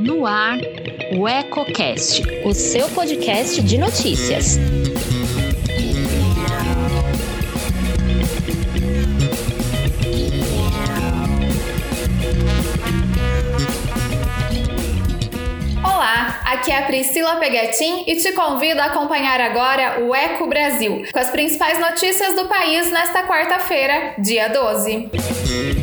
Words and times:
No 0.00 0.26
ar, 0.26 0.58
o 1.16 1.26
EcoCast, 1.26 2.22
o 2.44 2.54
seu 2.54 2.88
podcast 2.90 3.60
de 3.62 3.78
notícias. 3.78 4.58
Olá, 15.82 16.40
aqui 16.44 16.70
é 16.70 16.78
a 16.78 16.82
Priscila 16.82 17.36
Pegatin 17.36 18.04
e 18.06 18.16
te 18.16 18.32
convido 18.32 18.80
a 18.80 18.86
acompanhar 18.86 19.40
agora 19.40 20.04
o 20.04 20.14
Eco 20.14 20.46
Brasil, 20.46 21.04
com 21.12 21.18
as 21.18 21.30
principais 21.30 21.80
notícias 21.80 22.36
do 22.36 22.46
país 22.46 22.90
nesta 22.92 23.24
quarta-feira, 23.24 24.14
dia 24.18 24.48
12. 24.48 25.79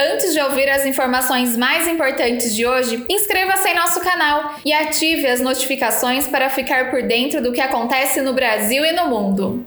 Antes 0.00 0.32
de 0.32 0.40
ouvir 0.40 0.70
as 0.70 0.86
informações 0.86 1.56
mais 1.56 1.88
importantes 1.88 2.54
de 2.54 2.64
hoje, 2.64 3.04
inscreva-se 3.08 3.68
em 3.68 3.74
nosso 3.74 3.98
canal 3.98 4.54
e 4.64 4.72
ative 4.72 5.26
as 5.26 5.40
notificações 5.40 6.24
para 6.28 6.48
ficar 6.48 6.88
por 6.88 7.02
dentro 7.02 7.42
do 7.42 7.50
que 7.50 7.60
acontece 7.60 8.20
no 8.20 8.32
Brasil 8.32 8.84
e 8.84 8.92
no 8.92 9.08
mundo. 9.08 9.66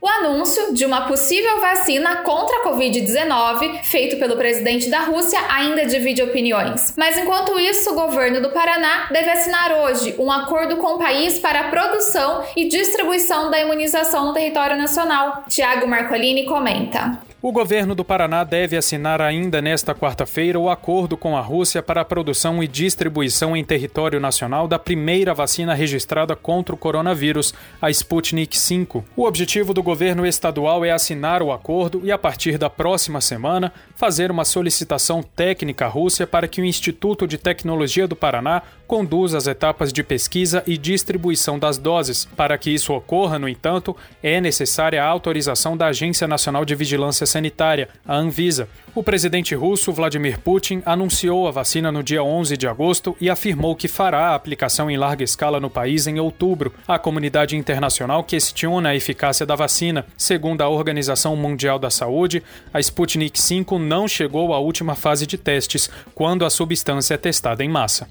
O 0.00 0.06
anúncio 0.06 0.72
de 0.72 0.86
uma 0.86 1.08
possível 1.08 1.60
vacina 1.60 2.18
contra 2.18 2.58
a 2.58 2.64
Covid-19, 2.66 3.82
feito 3.82 4.16
pelo 4.16 4.36
presidente 4.36 4.88
da 4.88 5.00
Rússia, 5.00 5.40
ainda 5.48 5.84
divide 5.86 6.22
opiniões. 6.22 6.94
Mas 6.96 7.18
enquanto 7.18 7.58
isso, 7.58 7.90
o 7.90 7.94
governo 7.96 8.40
do 8.40 8.50
Paraná 8.50 9.08
deve 9.10 9.30
assinar 9.30 9.72
hoje 9.72 10.14
um 10.20 10.30
acordo 10.30 10.76
com 10.76 10.94
o 10.94 10.98
país 10.98 11.40
para 11.40 11.60
a 11.60 11.68
produção 11.70 12.44
e 12.54 12.68
distribuição 12.68 13.50
da 13.50 13.58
imunização 13.58 14.26
no 14.26 14.34
território 14.34 14.76
nacional. 14.76 15.42
Tiago 15.48 15.88
Marcolini 15.88 16.44
comenta. 16.44 17.33
O 17.46 17.52
governo 17.52 17.94
do 17.94 18.02
Paraná 18.02 18.42
deve 18.42 18.74
assinar 18.74 19.20
ainda 19.20 19.60
nesta 19.60 19.94
quarta-feira 19.94 20.58
o 20.58 20.70
acordo 20.70 21.14
com 21.14 21.36
a 21.36 21.42
Rússia 21.42 21.82
para 21.82 22.00
a 22.00 22.04
produção 22.04 22.62
e 22.62 22.66
distribuição 22.66 23.54
em 23.54 23.62
território 23.62 24.18
nacional 24.18 24.66
da 24.66 24.78
primeira 24.78 25.34
vacina 25.34 25.74
registrada 25.74 26.34
contra 26.34 26.74
o 26.74 26.78
coronavírus, 26.78 27.52
a 27.82 27.90
Sputnik 27.90 28.56
V. 28.58 29.02
O 29.14 29.26
objetivo 29.26 29.74
do 29.74 29.82
governo 29.82 30.24
estadual 30.24 30.86
é 30.86 30.90
assinar 30.90 31.42
o 31.42 31.52
acordo 31.52 32.00
e, 32.02 32.10
a 32.10 32.16
partir 32.16 32.56
da 32.56 32.70
próxima 32.70 33.20
semana, 33.20 33.70
fazer 33.94 34.30
uma 34.30 34.46
solicitação 34.46 35.22
técnica 35.22 35.84
à 35.84 35.88
Rússia 35.88 36.26
para 36.26 36.48
que 36.48 36.62
o 36.62 36.64
Instituto 36.64 37.26
de 37.26 37.36
Tecnologia 37.36 38.08
do 38.08 38.16
Paraná 38.16 38.62
conduza 38.86 39.36
as 39.36 39.46
etapas 39.46 39.92
de 39.92 40.02
pesquisa 40.02 40.62
e 40.66 40.78
distribuição 40.78 41.58
das 41.58 41.76
doses. 41.76 42.24
Para 42.36 42.56
que 42.56 42.70
isso 42.70 42.94
ocorra, 42.94 43.38
no 43.38 43.48
entanto, 43.48 43.94
é 44.22 44.40
necessária 44.40 45.02
a 45.02 45.06
autorização 45.06 45.76
da 45.76 45.88
Agência 45.88 46.26
Nacional 46.26 46.64
de 46.64 46.74
Vigilância 46.74 47.26
Sanitária, 47.34 47.88
a 48.06 48.14
Anvisa. 48.14 48.68
O 48.94 49.02
presidente 49.02 49.56
russo 49.56 49.92
Vladimir 49.92 50.38
Putin 50.38 50.80
anunciou 50.86 51.48
a 51.48 51.50
vacina 51.50 51.90
no 51.90 52.00
dia 52.00 52.22
11 52.22 52.56
de 52.56 52.68
agosto 52.68 53.16
e 53.20 53.28
afirmou 53.28 53.74
que 53.74 53.88
fará 53.88 54.28
a 54.28 54.34
aplicação 54.36 54.88
em 54.88 54.96
larga 54.96 55.24
escala 55.24 55.58
no 55.58 55.68
país 55.68 56.06
em 56.06 56.20
outubro. 56.20 56.72
A 56.86 56.96
comunidade 56.96 57.56
internacional 57.56 58.22
questiona 58.22 58.90
a 58.90 58.94
eficácia 58.94 59.44
da 59.44 59.56
vacina. 59.56 60.06
Segundo 60.16 60.62
a 60.62 60.68
Organização 60.68 61.34
Mundial 61.34 61.76
da 61.76 61.90
Saúde, 61.90 62.40
a 62.72 62.78
Sputnik 62.78 63.40
V 63.40 63.78
não 63.80 64.06
chegou 64.06 64.54
à 64.54 64.60
última 64.60 64.94
fase 64.94 65.26
de 65.26 65.36
testes, 65.36 65.90
quando 66.14 66.44
a 66.44 66.50
substância 66.50 67.14
é 67.14 67.18
testada 67.18 67.64
em 67.64 67.68
massa. 67.68 68.08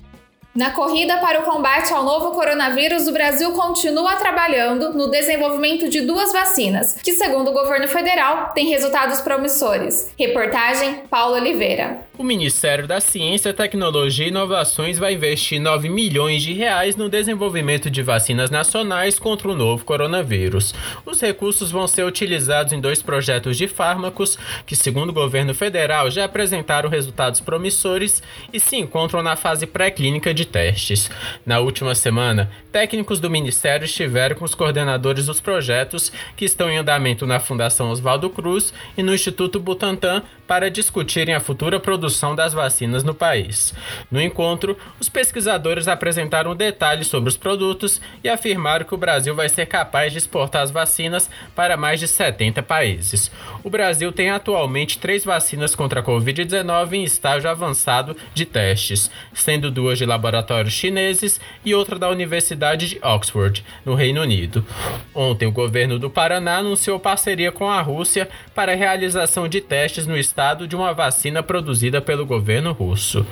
Na 0.55 0.69
corrida 0.69 1.17
para 1.17 1.39
o 1.39 1.43
combate 1.43 1.91
ao 1.91 2.03
novo 2.03 2.29
coronavírus, 2.29 3.07
o 3.07 3.11
Brasil 3.11 3.51
continua 3.53 4.17
trabalhando 4.17 4.93
no 4.93 5.09
desenvolvimento 5.09 5.89
de 5.89 6.01
duas 6.01 6.31
vacinas, 6.31 6.93
que, 7.01 7.13
segundo 7.13 7.49
o 7.49 7.53
governo 7.53 7.87
federal, 7.87 8.51
têm 8.53 8.69
resultados 8.69 9.19
promissores. 9.19 10.13
Reportagem 10.15 11.07
Paulo 11.09 11.37
Oliveira. 11.37 12.01
O 12.15 12.23
Ministério 12.23 12.85
da 12.85 13.01
Ciência, 13.01 13.51
Tecnologia 13.51 14.27
e 14.27 14.29
Inovações 14.29 14.99
vai 14.99 15.15
investir 15.15 15.59
9 15.59 15.89
milhões 15.89 16.43
de 16.43 16.53
reais 16.53 16.95
no 16.95 17.09
desenvolvimento 17.09 17.89
de 17.89 18.03
vacinas 18.03 18.51
nacionais 18.51 19.17
contra 19.17 19.49
o 19.49 19.55
novo 19.55 19.83
coronavírus. 19.83 20.75
Os 21.07 21.19
recursos 21.19 21.71
vão 21.71 21.87
ser 21.87 22.05
utilizados 22.05 22.71
em 22.71 22.79
dois 22.79 23.01
projetos 23.01 23.57
de 23.57 23.67
fármacos 23.67 24.37
que, 24.63 24.75
segundo 24.75 25.09
o 25.09 25.13
governo 25.13 25.55
federal, 25.55 26.11
já 26.11 26.25
apresentaram 26.25 26.87
resultados 26.87 27.39
promissores 27.39 28.21
e 28.53 28.59
se 28.59 28.75
encontram 28.75 29.23
na 29.23 29.35
fase 29.35 29.65
pré-clínica 29.65 30.35
de 30.35 30.45
testes. 30.45 31.09
Na 31.43 31.61
última 31.61 31.95
semana, 31.95 32.51
técnicos 32.71 33.19
do 33.19 33.27
Ministério 33.27 33.85
estiveram 33.85 34.35
com 34.35 34.45
os 34.45 34.53
coordenadores 34.53 35.25
dos 35.25 35.41
projetos 35.41 36.11
que 36.37 36.45
estão 36.45 36.69
em 36.69 36.77
andamento 36.77 37.25
na 37.25 37.39
Fundação 37.39 37.89
Oswaldo 37.89 38.29
Cruz 38.29 38.71
e 38.95 39.01
no 39.01 39.15
Instituto 39.15 39.59
Butantan 39.59 40.21
para 40.45 40.69
discutirem 40.69 41.33
a 41.33 41.39
futura 41.39 41.79
produção 41.79 42.03
das 42.35 42.53
vacinas 42.53 43.03
no 43.03 43.13
país. 43.13 43.73
No 44.09 44.21
encontro, 44.21 44.77
os 44.99 45.09
pesquisadores 45.09 45.87
apresentaram 45.87 46.55
detalhes 46.55 47.07
sobre 47.07 47.29
os 47.29 47.37
produtos 47.37 48.01
e 48.23 48.29
afirmaram 48.29 48.85
que 48.85 48.93
o 48.93 48.97
Brasil 48.97 49.35
vai 49.35 49.49
ser 49.49 49.65
capaz 49.65 50.11
de 50.11 50.17
exportar 50.17 50.61
as 50.61 50.71
vacinas 50.71 51.29
para 51.55 51.77
mais 51.77 51.99
de 51.99 52.07
70 52.07 52.63
países. 52.63 53.31
O 53.63 53.69
Brasil 53.69 54.11
tem 54.11 54.29
atualmente 54.29 54.97
três 54.97 55.23
vacinas 55.23 55.75
contra 55.75 55.99
a 55.99 56.03
Covid-19 56.03 56.93
em 56.93 57.03
estágio 57.03 57.49
avançado 57.49 58.15
de 58.33 58.45
testes, 58.45 59.09
sendo 59.33 59.71
duas 59.71 59.97
de 59.97 60.05
laboratórios 60.05 60.73
chineses 60.73 61.39
e 61.63 61.73
outra 61.73 61.97
da 61.97 62.09
Universidade 62.09 62.89
de 62.89 62.99
Oxford, 63.01 63.63
no 63.85 63.95
Reino 63.95 64.21
Unido. 64.21 64.65
Ontem, 65.13 65.47
o 65.47 65.51
governo 65.51 65.99
do 65.99 66.09
Paraná 66.09 66.57
anunciou 66.57 66.99
parceria 66.99 67.51
com 67.51 67.69
a 67.69 67.81
Rússia 67.81 68.29
para 68.53 68.71
a 68.71 68.75
realização 68.75 69.47
de 69.47 69.61
testes 69.61 70.05
no 70.05 70.17
estado 70.17 70.67
de 70.67 70.75
uma 70.75 70.93
vacina 70.93 71.41
produzida 71.43 71.92
pelo 72.01 72.25
governo 72.25 72.73
russo. 72.73 73.25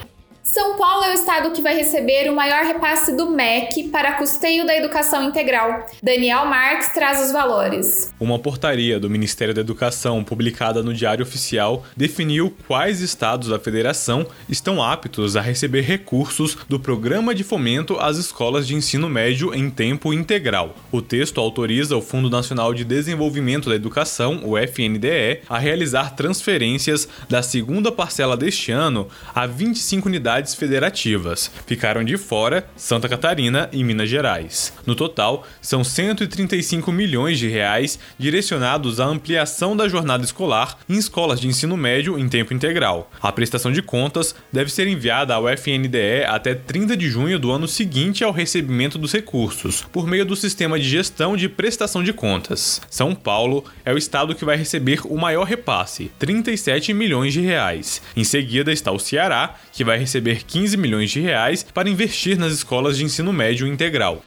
São 0.54 0.76
Paulo 0.76 1.06
é 1.06 1.12
o 1.12 1.14
estado 1.14 1.52
que 1.52 1.62
vai 1.62 1.74
receber 1.78 2.30
o 2.30 2.36
maior 2.36 2.66
repasse 2.66 3.16
do 3.16 3.32
MEC 3.32 3.88
para 3.88 4.18
custeio 4.18 4.66
da 4.66 4.76
educação 4.76 5.24
integral. 5.24 5.86
Daniel 6.04 6.46
Marques 6.46 6.92
traz 6.92 7.26
os 7.26 7.32
valores. 7.32 8.14
Uma 8.20 8.38
portaria 8.38 9.00
do 9.00 9.10
Ministério 9.10 9.54
da 9.54 9.62
Educação, 9.62 10.22
publicada 10.26 10.84
no 10.84 10.94
Diário 10.94 11.24
Oficial, 11.24 11.86
definiu 11.96 12.54
quais 12.68 13.00
estados 13.00 13.48
da 13.48 13.58
federação 13.58 14.28
estão 14.50 14.84
aptos 14.84 15.38
a 15.38 15.42
receber 15.42 15.84
recursos 15.84 16.58
do 16.68 16.78
Programa 16.78 17.34
de 17.34 17.46
Fomento 17.46 17.98
às 17.98 18.18
Escolas 18.18 18.68
de 18.68 18.76
Ensino 18.76 19.08
Médio 19.08 19.56
em 19.56 19.70
Tempo 19.70 20.14
Integral. 20.14 20.76
O 20.92 21.02
texto 21.02 21.40
autoriza 21.40 21.96
o 21.96 22.02
Fundo 22.02 22.30
Nacional 22.30 22.74
de 22.74 22.84
Desenvolvimento 22.84 23.70
da 23.70 23.76
Educação, 23.76 24.42
o 24.44 24.58
FNDE, 24.58 25.44
a 25.48 25.58
realizar 25.58 26.14
transferências 26.14 27.08
da 27.30 27.42
segunda 27.42 27.90
parcela 27.90 28.36
deste 28.36 28.74
ano 28.74 29.08
a 29.34 29.48
25 29.48 30.10
unidades 30.10 30.41
federativas. 30.56 31.52
Ficaram 31.66 32.04
de 32.04 32.18
fora 32.18 32.68
Santa 32.76 33.08
Catarina 33.08 33.70
e 33.72 33.84
Minas 33.84 34.10
Gerais. 34.10 34.74
No 34.86 34.96
total, 34.96 35.46
são 35.62 35.84
135 35.84 36.92
milhões 36.92 37.38
de 37.38 37.48
reais 37.48 38.00
direcionados 38.18 39.00
à 39.00 39.06
ampliação 39.06 39.76
da 39.76 39.88
jornada 39.88 40.24
escolar 40.24 40.78
em 40.90 40.98
escolas 40.98 41.40
de 41.40 41.48
ensino 41.48 41.78
médio 41.78 42.18
em 42.18 42.28
tempo 42.28 42.54
integral. 42.54 43.12
A 43.22 43.32
prestação 43.32 43.72
de 43.72 43.82
contas 43.82 44.36
deve 44.52 44.72
ser 44.72 44.88
enviada 44.88 45.36
ao 45.36 45.48
FNDE 45.48 46.24
até 46.28 46.54
30 46.54 46.96
de 46.98 47.10
junho 47.10 47.40
do 47.40 47.52
ano 47.52 47.68
seguinte 47.68 48.24
ao 48.24 48.32
recebimento 48.32 48.98
dos 48.98 49.14
recursos, 49.14 49.86
por 49.92 50.08
meio 50.08 50.26
do 50.26 50.36
sistema 50.36 50.80
de 50.80 50.88
gestão 50.88 51.36
de 51.36 51.50
prestação 51.50 52.04
de 52.04 52.14
contas. 52.14 52.82
São 52.90 53.14
Paulo 53.14 53.64
é 53.84 53.94
o 53.94 53.98
estado 53.98 54.36
que 54.36 54.46
vai 54.46 54.56
receber 54.56 55.02
o 55.06 55.18
maior 55.18 55.44
repasse, 55.44 56.12
37 56.20 56.94
milhões 56.94 57.34
de 57.34 57.42
reais. 57.42 58.02
Em 58.16 58.24
seguida 58.24 58.72
está 58.72 58.92
o 58.92 59.00
Ceará, 59.00 59.56
que 59.74 59.84
vai 59.84 59.98
receber 59.98 60.21
receber 60.22 60.44
15 60.44 60.78
milhões 60.78 61.10
de 61.10 61.20
reais 61.20 61.64
para 61.64 61.90
investir 61.90 62.38
nas 62.38 62.54
escolas 62.54 62.98
de 62.98 63.04
ensino 63.04 63.34
médio 63.34 63.68
integral. 63.68 64.24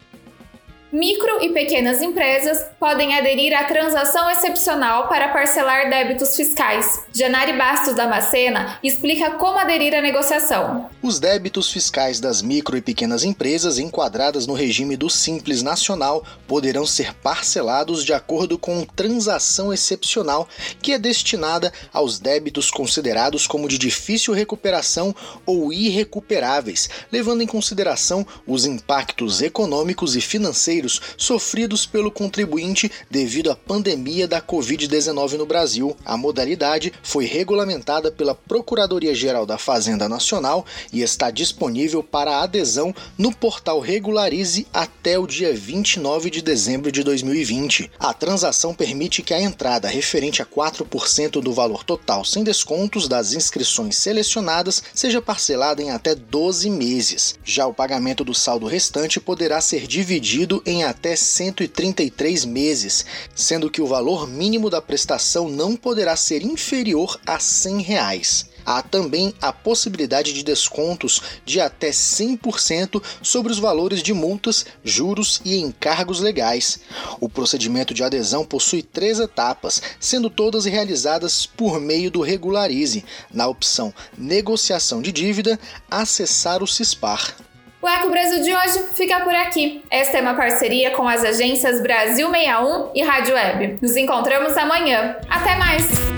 Micro 0.95 1.43
e 1.43 1.49
pequenas 1.49 2.01
empresas 2.01 2.67
podem 2.79 3.19
aderir 3.19 3.53
à 3.53 3.65
transação 3.65 4.31
excepcional 4.31 5.09
para 5.09 5.31
parcelar 5.31 5.91
débitos 5.91 6.37
fiscais. 6.37 7.01
Janari 7.13 7.53
Bastos 7.53 7.97
Damascena 7.97 8.79
explica 8.81 9.33
como 9.33 9.59
aderir 9.59 9.93
à 9.93 10.01
negociação. 10.01 10.89
Os 11.03 11.19
débitos 11.19 11.69
fiscais 11.69 12.21
das 12.21 12.43
micro 12.43 12.77
e 12.77 12.81
pequenas 12.81 13.25
empresas 13.25 13.77
enquadradas 13.77 14.47
no 14.47 14.55
regime 14.55 14.97
do 14.97 15.11
Simples 15.11 15.65
Nacional 15.65 16.25
poderão 16.47 16.87
ser 16.87 17.13
parcelados 17.13 18.05
de 18.05 18.13
acordo 18.13 18.57
com 18.57 18.85
transação 18.85 19.73
excepcional, 19.73 20.49
que 20.81 20.93
é 20.93 20.99
destinada 20.99 21.73
aos 21.93 22.21
débitos 22.21 22.71
considerados 22.71 23.49
como 23.49 23.69
de 23.69 23.79
difícil 23.79 24.33
recuperação 24.33 25.13
ou 25.45 25.73
irrecuperáveis, 25.73 26.89
levando 27.11 27.43
em 27.43 27.49
consideração 27.49 28.25
os 28.47 28.65
impactos 28.65 29.43
econômicos 29.43 30.15
e 30.15 30.21
financeiros 30.21 30.84
financeiros 30.85 31.01
sofridos 31.17 31.87
pelo 31.87 32.11
contribuinte 32.11 32.91
devido 33.11 33.51
à 33.51 33.57
pandemia 33.57 34.29
da 34.29 34.41
Covid-19 34.41 35.33
no 35.33 35.47
Brasil. 35.47 35.97
A 36.05 36.17
modalidade 36.17 36.93
foi 37.03 37.25
regulamentada 37.25 38.11
pela 38.11 38.35
Procuradoria-Geral 38.35 39.47
da 39.47 39.59
Fazenda 39.59 40.09
Nacional 40.09 40.65
e 40.93 41.03
está 41.03 41.31
disponível 41.31 42.03
para 42.03 42.43
adesão 42.43 42.95
no 43.17 43.35
portal 43.35 43.81
Regularize 43.81 44.67
até 44.73 45.19
o 45.19 45.27
dia 45.27 45.53
29 45.55 46.31
de 46.31 46.43
dezembro 46.43 46.93
de 46.93 47.03
2020. 47.03 47.91
A 47.99 48.13
transação 48.13 48.75
permite 48.75 49.23
que 49.23 49.35
a 49.35 49.41
entrada 49.41 49.89
referente 49.89 50.43
a 50.43 50.47
4% 50.47 51.41
do 51.41 51.53
valor 51.53 51.85
total 51.85 52.25
sem 52.25 52.45
descontos 52.45 53.09
das 53.09 53.33
inscrições 53.33 53.97
selecionadas 53.97 54.83
seja 54.95 55.23
parcelada 55.23 55.83
em 55.83 55.91
até 55.91 56.15
12 56.15 56.69
meses. 56.71 57.35
Já 57.45 57.67
o 57.67 57.75
pagamento 57.75 58.25
do 58.25 58.35
saldo 58.35 58.67
restante 58.67 59.21
poderá 59.21 59.61
ser 59.61 59.87
dividido 59.87 60.63
em 60.75 60.85
até 60.85 61.15
133 61.15 62.45
meses, 62.45 63.05
sendo 63.35 63.71
que 63.71 63.81
o 63.81 63.87
valor 63.87 64.29
mínimo 64.29 64.69
da 64.69 64.83
prestação 64.83 65.49
não 65.49 65.77
poderá 65.77 66.17
ser 66.17 66.43
inferior 66.43 67.21
a 67.25 67.39
100 67.39 67.83
reais. 67.83 68.55
Há 68.67 68.81
também 68.81 69.35
a 69.43 69.53
possibilidade 69.53 70.33
de 70.33 70.43
descontos 70.43 71.21
de 71.45 71.61
até 71.61 71.91
100% 71.91 73.03
sobre 73.23 73.53
os 73.53 73.59
valores 73.59 74.03
de 74.03 74.15
multas, 74.15 74.65
juros 74.83 75.41
e 75.45 75.59
encargos 75.59 76.21
legais. 76.21 76.81
O 77.21 77.29
procedimento 77.29 77.93
de 77.93 78.03
adesão 78.03 78.45
possui 78.45 78.83
três 78.83 79.21
etapas, 79.21 79.83
sendo 80.01 80.31
todas 80.31 80.65
realizadas 80.65 81.45
por 81.45 81.79
meio 81.79 82.11
do 82.11 82.23
Regularize, 82.23 83.05
na 83.33 83.47
opção 83.47 83.93
Negociação 84.17 85.03
de 85.03 85.13
Dívida, 85.13 85.61
acessar 85.91 86.63
o 86.63 86.67
CISPAR. 86.67 87.37
O 87.85 87.87
Eco 87.87 88.09
Brasil 88.09 88.43
de 88.43 88.51
hoje 88.51 88.83
fica 88.95 89.21
por 89.21 89.35
aqui. 89.35 89.83
Esta 89.91 90.17
é 90.17 90.23
uma 90.23 90.33
parceria 90.33 90.93
com 90.93 91.07
as 91.07 91.23
agências 91.23 91.83
Brasil 91.83 92.31
61 92.31 92.93
e 92.95 93.03
Rádio 93.03 93.35
Web. 93.35 93.79
Nos 93.83 93.95
encontramos 93.95 94.57
amanhã. 94.57 95.17
Até 95.29 95.55
mais! 95.57 96.14